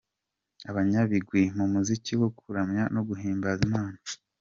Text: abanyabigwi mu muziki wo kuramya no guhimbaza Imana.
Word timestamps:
abanyabigwi 0.69 1.43
mu 1.57 1.65
muziki 1.73 2.13
wo 2.21 2.29
kuramya 2.37 2.83
no 2.93 3.01
guhimbaza 3.07 3.61
Imana. 3.69 3.97